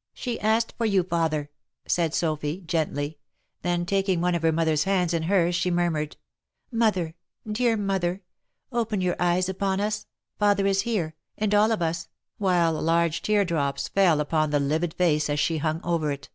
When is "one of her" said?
4.20-4.50